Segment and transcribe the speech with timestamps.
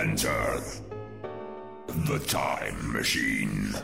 [0.00, 0.62] Re-enter
[1.88, 3.74] the time machine.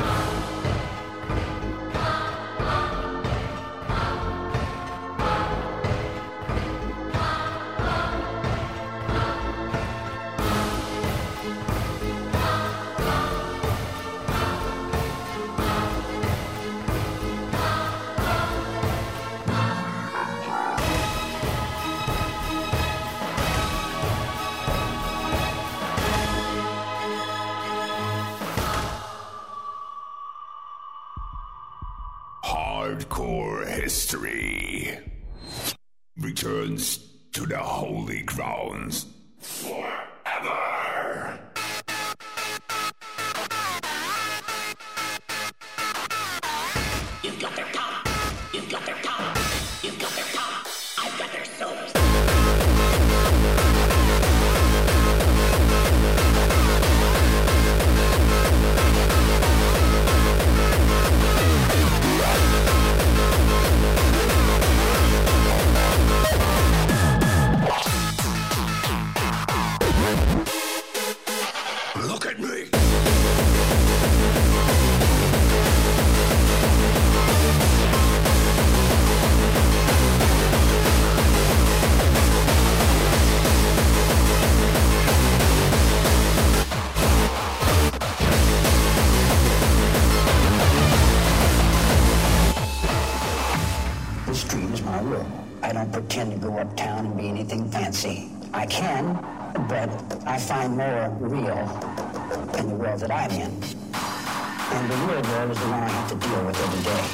[97.37, 98.31] Anything fancy.
[98.55, 99.15] I can,
[99.69, 99.91] but
[100.27, 101.69] I find more real
[102.59, 103.53] in the world that I'm in.
[104.73, 107.05] And the real world is the one I have to deal with every day.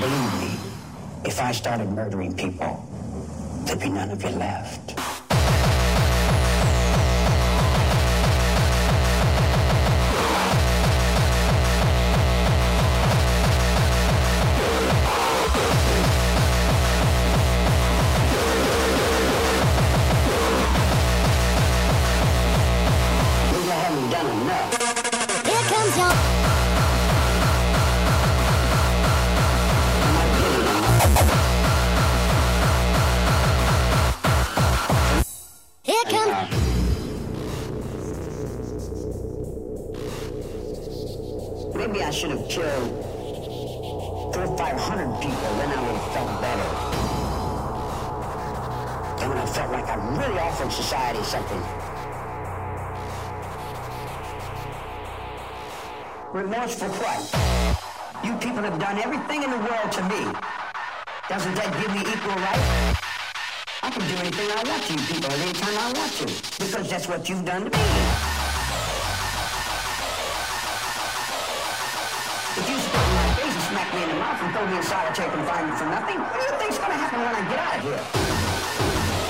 [0.00, 0.50] Believe me,
[1.28, 2.82] if I started murdering people,
[3.66, 5.11] there'd be none of you left.
[64.92, 66.26] You people at time I want to.
[66.60, 67.84] Because that's what you've done to me.
[72.60, 74.76] If you spit in my face and smack me in the mouth and throw me
[74.76, 76.20] in solitary confinement for nothing.
[76.20, 77.82] What do you think's to happen when I get out of?
[77.84, 79.21] Here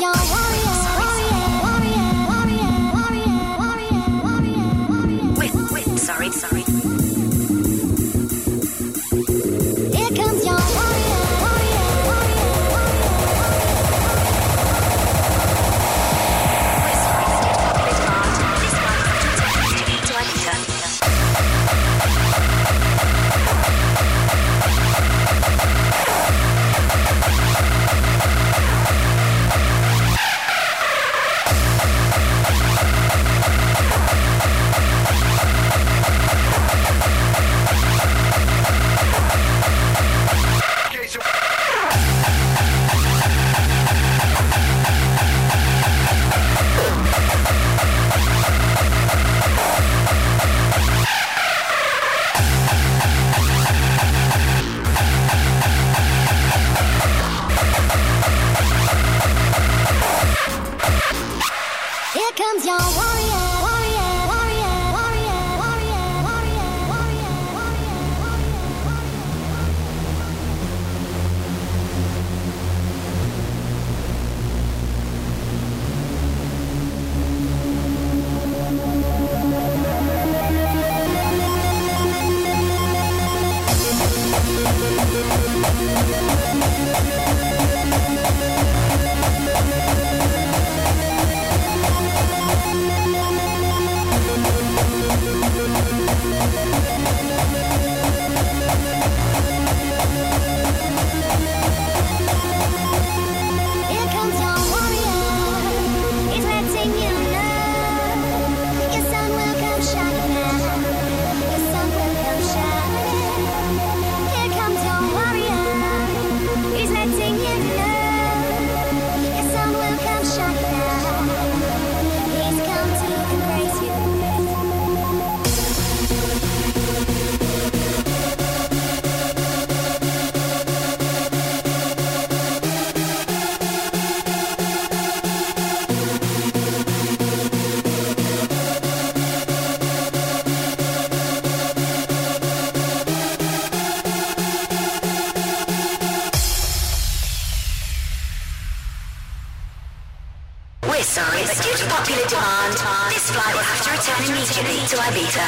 [0.00, 0.49] your warrior.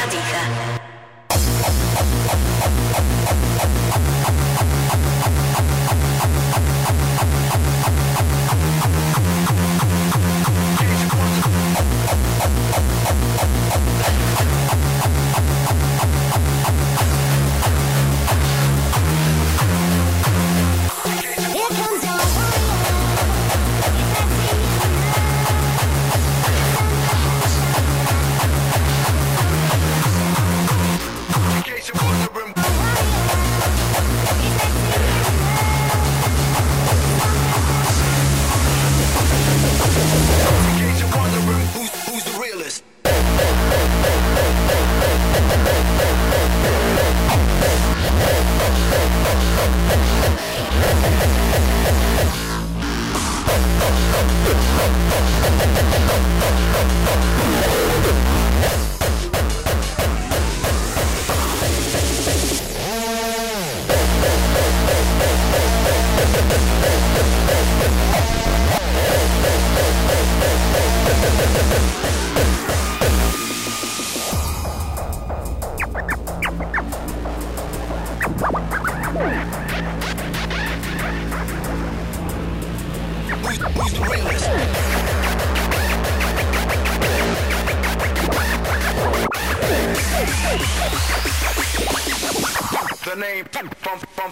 [0.01, 0.52] Ibiza.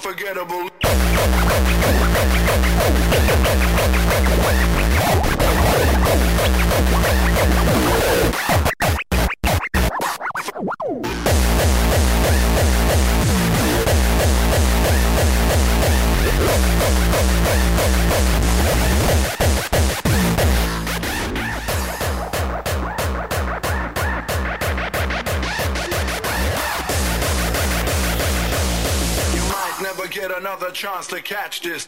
[0.03, 0.71] Unforgettable.
[30.81, 31.87] Chance to catch this.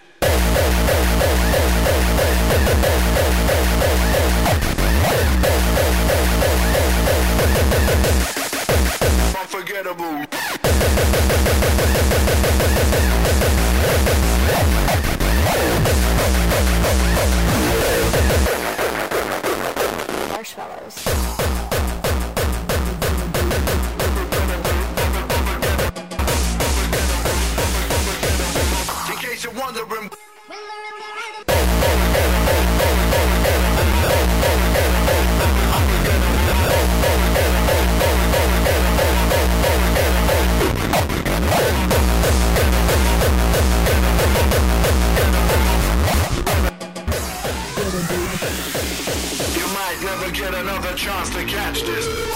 [50.94, 52.33] Another chance to catch this.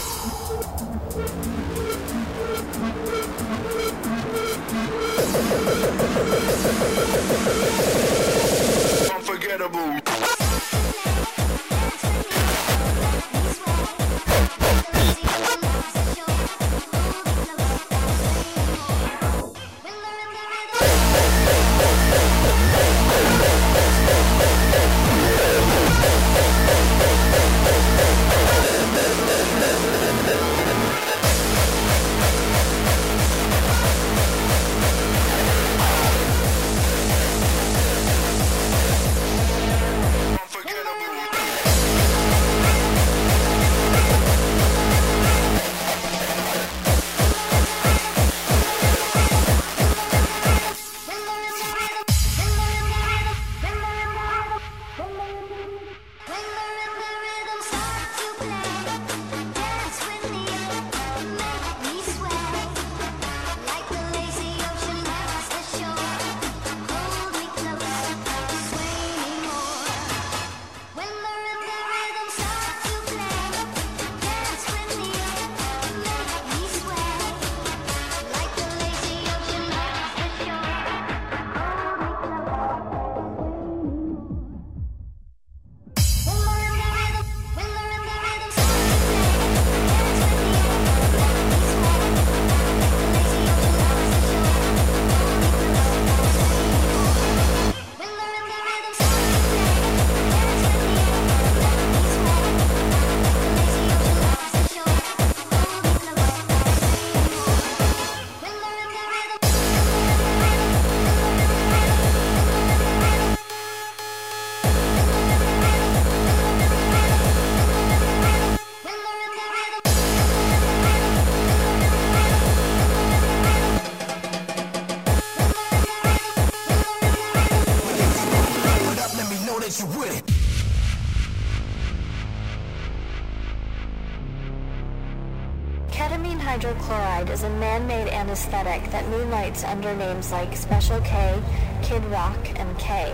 [137.37, 141.39] Is a man-made anesthetic that moonlights under names like Special K,
[141.83, 143.13] Kid Rock, and K.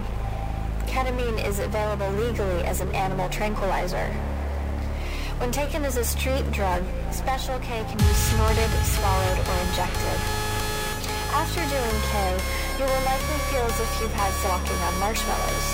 [0.87, 4.07] Ketamine is available legally as an animal tranquilizer.
[5.39, 10.19] When taken as a street drug, Special K can be snorted, swallowed, or injected.
[11.35, 12.15] After doing K,
[12.79, 15.67] you will likely feel as if you've had walking on marshmallows.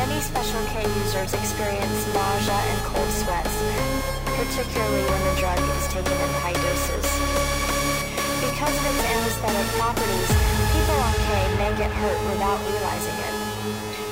[0.00, 6.12] Many Special K users experience nausea and cold sweats, particularly when the drug is taken
[6.12, 7.06] in high doses.
[8.38, 10.30] Because of its anesthetic properties,
[10.70, 13.34] people on K may get hurt without realizing it.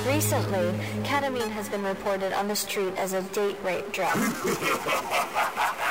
[0.05, 0.67] Recently,
[1.03, 4.17] ketamine has been reported on the street as a date rape drug.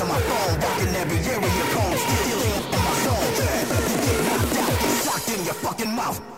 [0.00, 3.22] on my phone, walking every area code, stealing on my soul.
[3.88, 6.37] You get knocked out, get socked in your fucking mouth.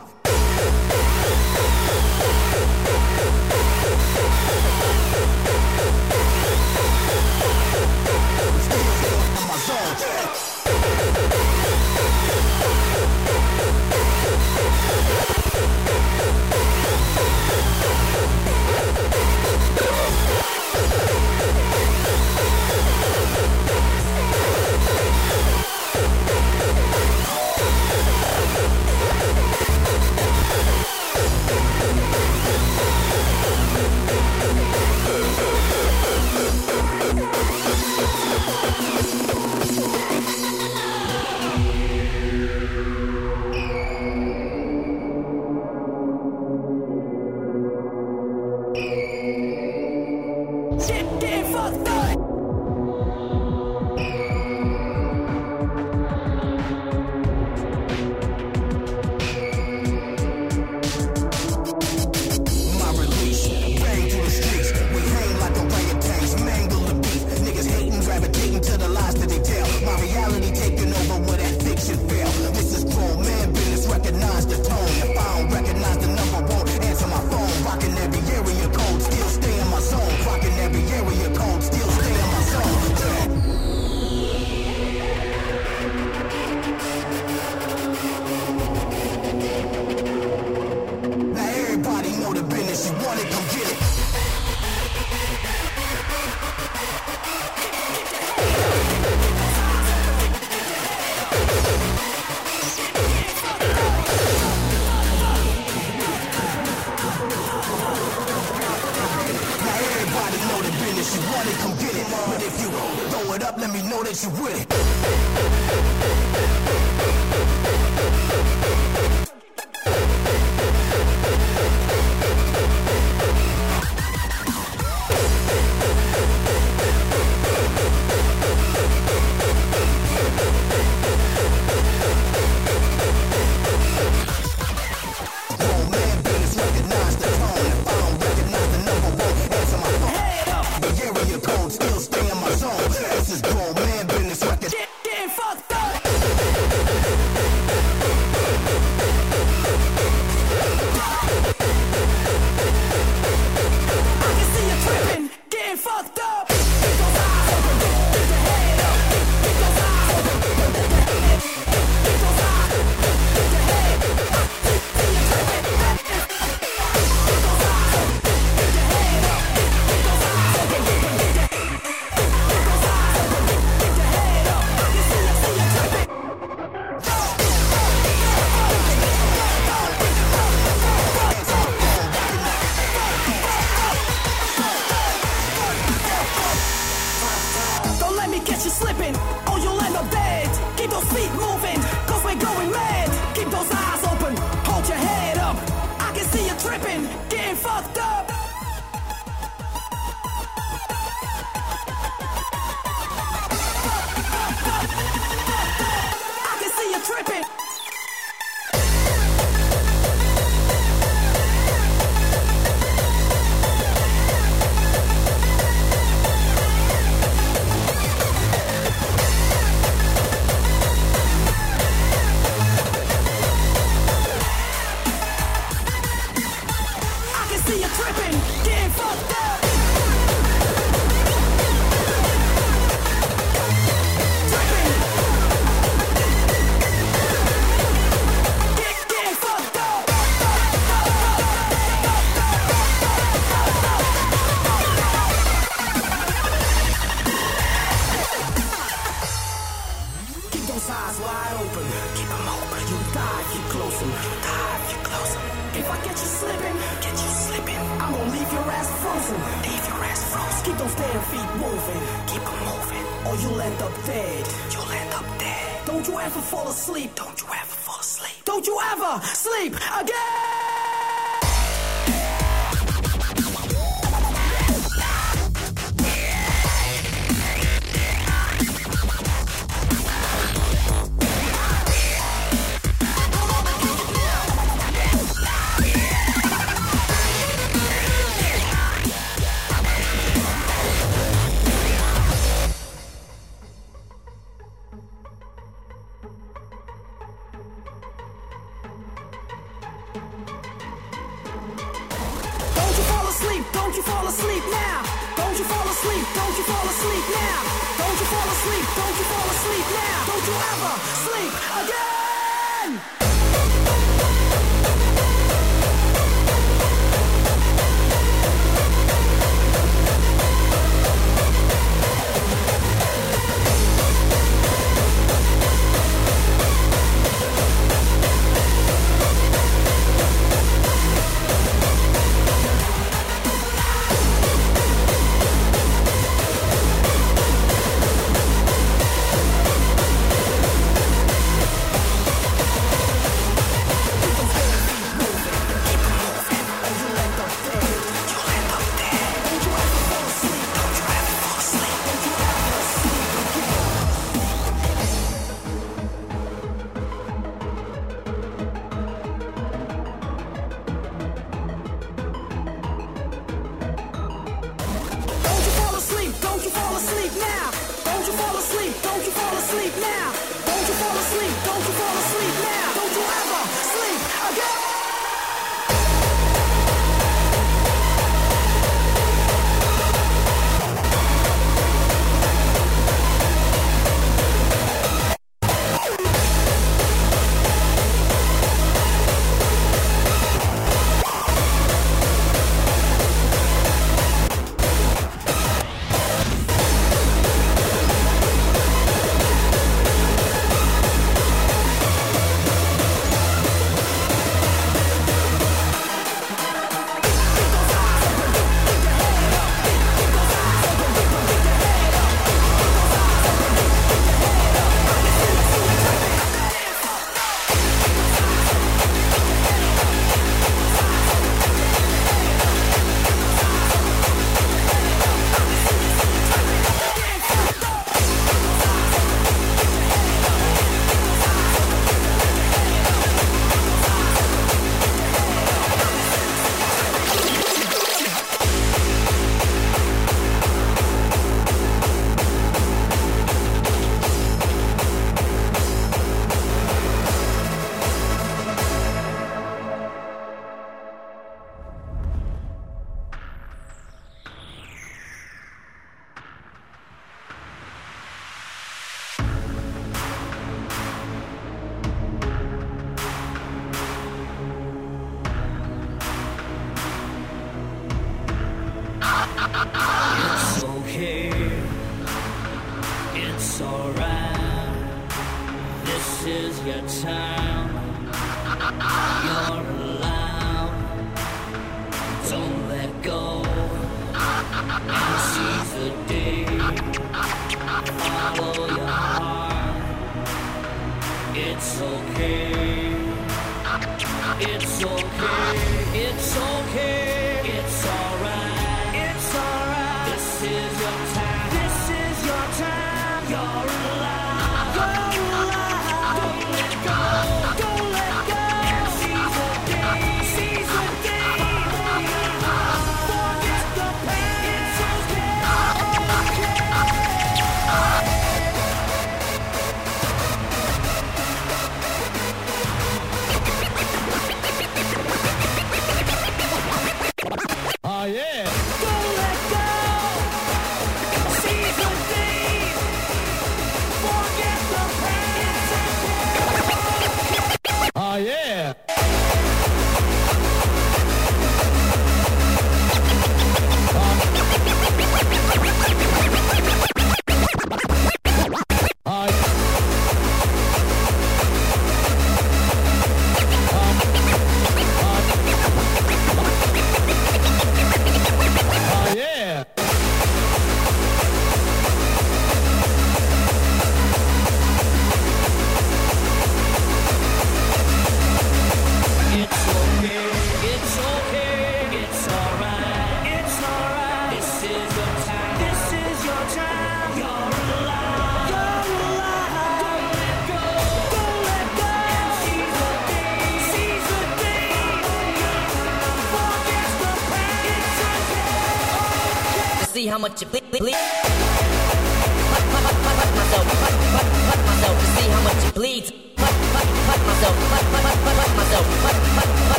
[267.30, 268.44] Don't you ever fall asleep.
[268.44, 270.59] Don't you ever sleep again!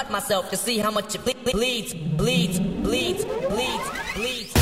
[0.00, 4.54] cut myself to see how much it ble- ble- bleeds, bleeds, bleeds, bleeds, bleeds.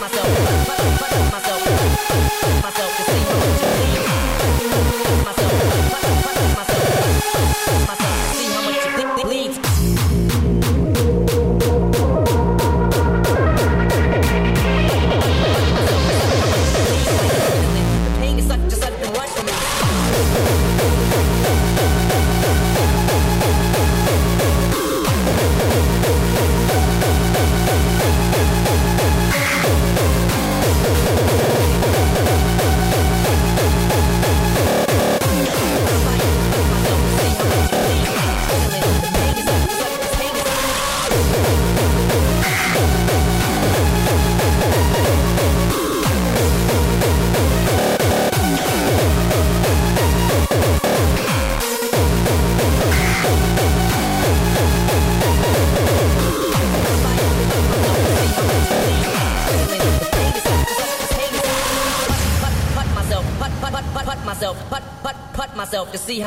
[0.00, 0.28] myself,
[0.66, 3.09] myself, myself, myself.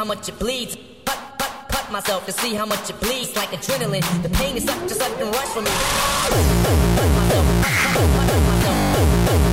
[0.03, 0.75] how much it bleeds.
[1.05, 3.33] Cut, cut, cut myself to see how much it bleeds.
[3.37, 5.71] Like adrenaline, the pain is such a sudden rush for me.
[5.71, 8.81] Cut myself, cut, cut myself,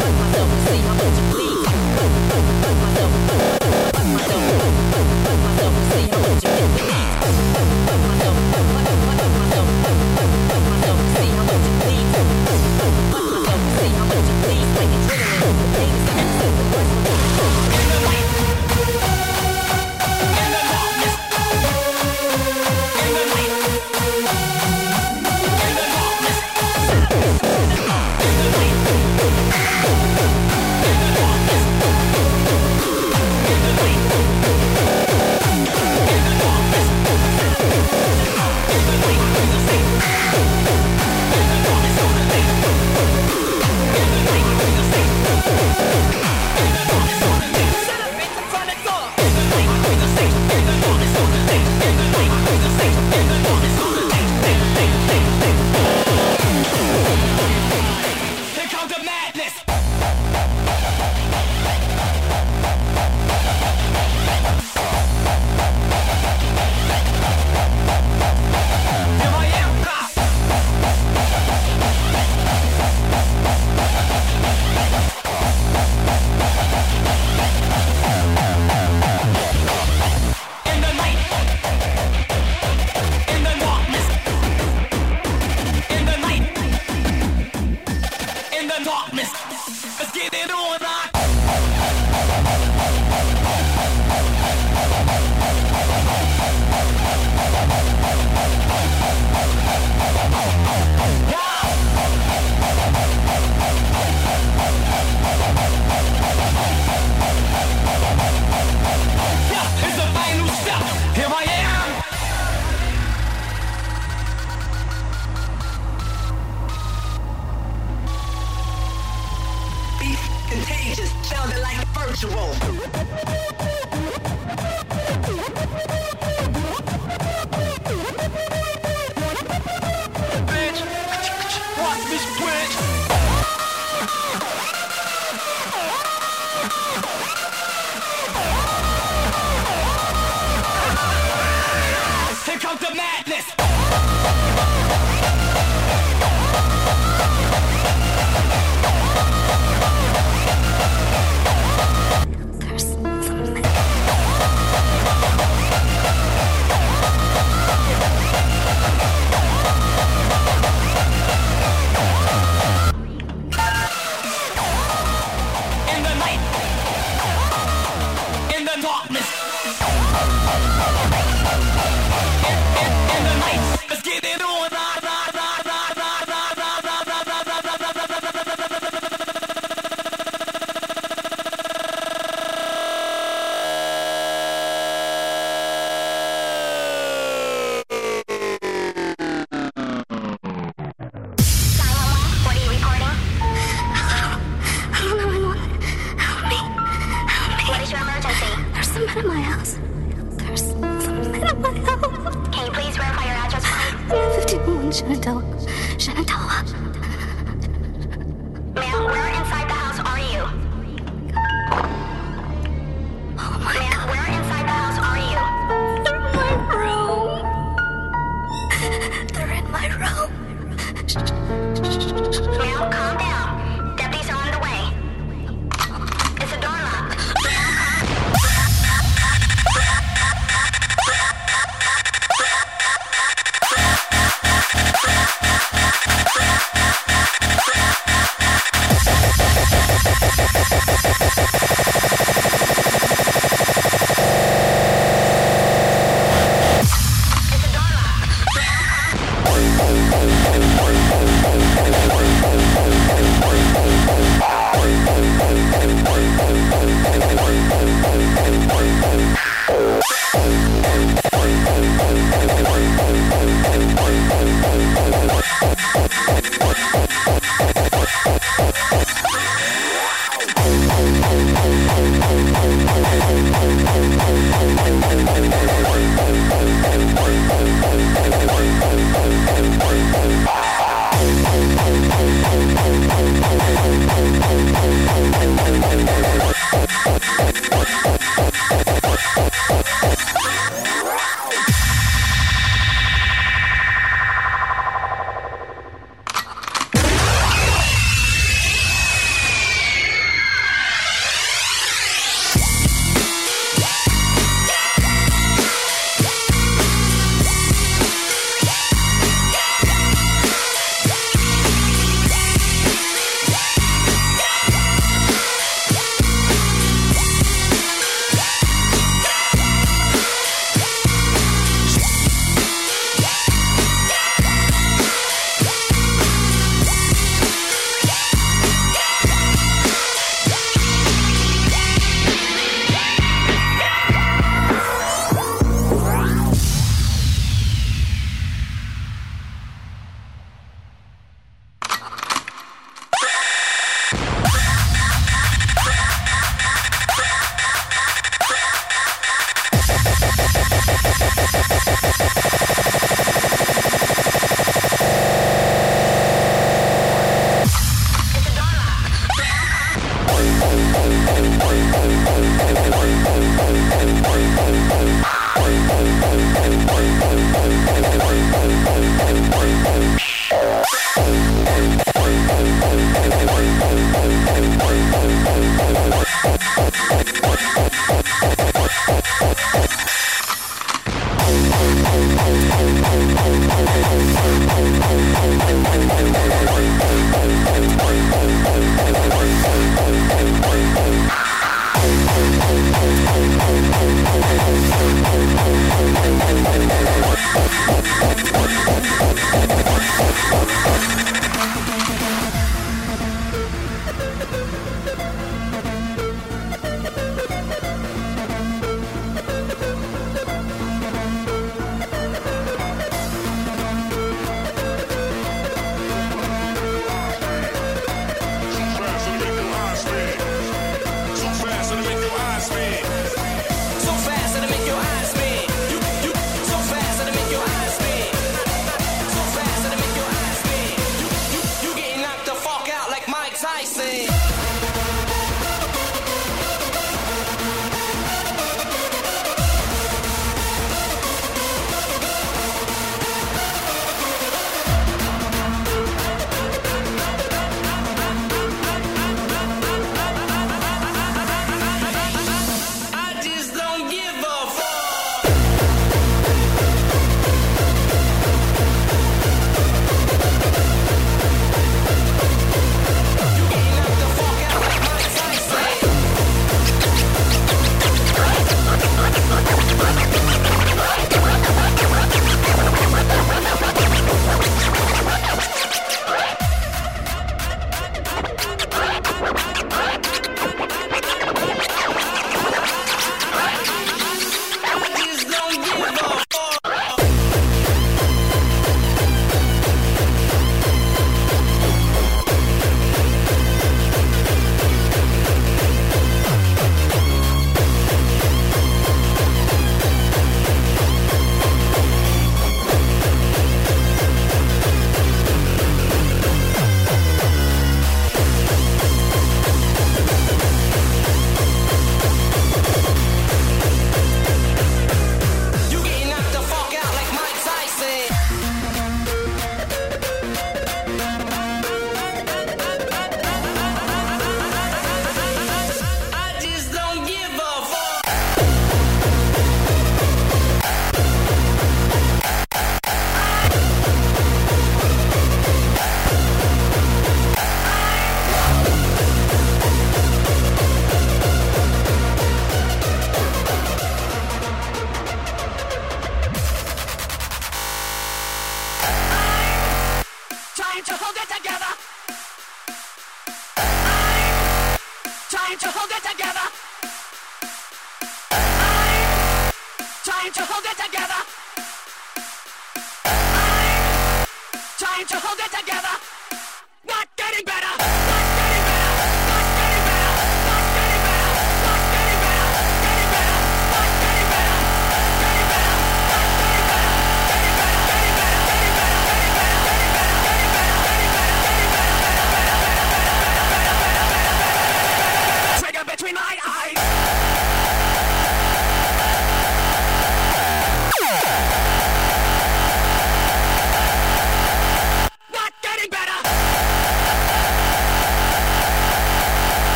[0.00, 1.64] cut myself to see how much it bleeds.
[1.64, 3.13] Cut myself.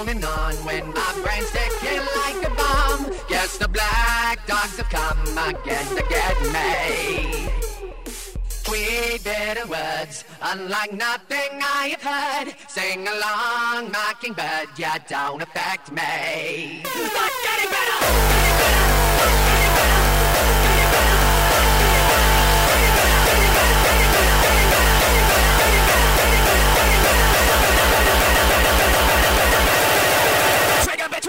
[0.00, 3.12] Holding on when my brain's ticking like a bomb.
[3.28, 7.50] Yes, the black dogs have come again to get me.
[8.48, 12.54] Sweet bitter words, unlike nothing I have heard.
[12.66, 16.82] Sing along, mockingbird, you don't affect me.
[16.82, 18.00] Not getting better.
[18.00, 18.99] Getting better.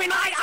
[0.01, 0.40] tonight.